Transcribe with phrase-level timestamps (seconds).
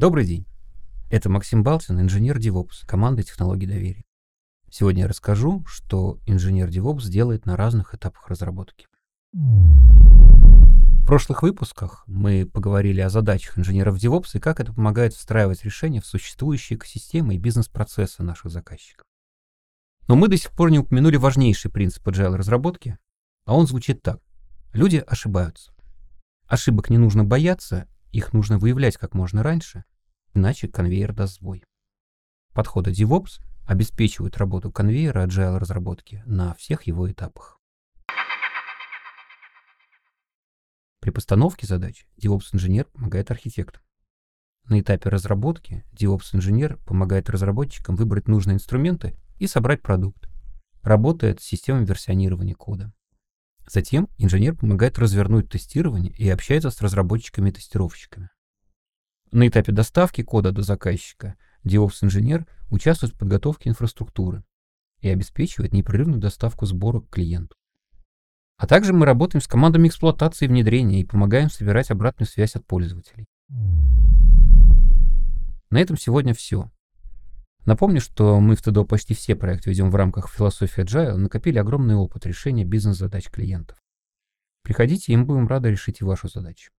[0.00, 0.46] Добрый день.
[1.10, 4.06] Это Максим Балтин, инженер DevOps, команда технологий доверия.
[4.70, 8.86] Сегодня я расскажу, что инженер DevOps делает на разных этапах разработки.
[9.34, 16.00] В прошлых выпусках мы поговорили о задачах инженеров DevOps и как это помогает встраивать решения
[16.00, 19.06] в существующие экосистемы и бизнес-процессы наших заказчиков.
[20.08, 22.96] Но мы до сих пор не упомянули важнейший принцип agile разработки,
[23.44, 24.18] а он звучит так.
[24.72, 25.74] Люди ошибаются.
[26.46, 29.84] Ошибок не нужно бояться, их нужно выявлять как можно раньше,
[30.34, 31.64] иначе конвейер даст сбой.
[32.52, 37.60] Подходы DevOps обеспечивают работу конвейера agile разработки на всех его этапах.
[41.00, 43.82] При постановке задач DevOps-инженер помогает архитектору.
[44.64, 50.28] На этапе разработки DevOps-инженер помогает разработчикам выбрать нужные инструменты и собрать продукт.
[50.82, 52.92] Работает с системой версионирования кода.
[53.66, 58.30] Затем инженер помогает развернуть тестирование и общается с разработчиками и тестировщиками.
[59.32, 64.42] На этапе доставки кода до заказчика DevOps-инженер участвует в подготовке инфраструктуры
[65.00, 67.54] и обеспечивает непрерывную доставку сбора к клиенту.
[68.56, 72.66] А также мы работаем с командами эксплуатации и внедрения и помогаем собирать обратную связь от
[72.66, 73.26] пользователей.
[75.70, 76.70] На этом сегодня все.
[77.64, 81.94] Напомню, что мы в ТДО почти все проекты ведем в рамках философии Agile, накопили огромный
[81.94, 83.78] опыт решения бизнес-задач клиентов.
[84.62, 86.72] Приходите, и мы будем рады решить и вашу задачу.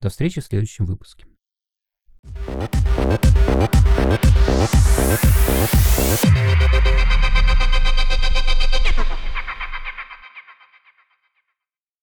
[0.00, 1.26] До встречи в следующем выпуске.